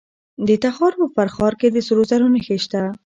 [0.47, 2.81] د تخار په فرخار کې د سرو زرو نښې شته.